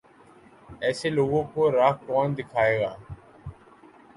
ایسے 0.83 1.07
لوگوں 1.09 1.43
کو 1.53 1.61
راہ 1.71 1.91
کون 2.05 2.27
دکھائے 2.37 2.75
گا؟ 2.81 2.91